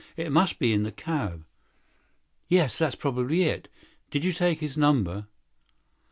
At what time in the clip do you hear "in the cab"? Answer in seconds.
0.73-1.45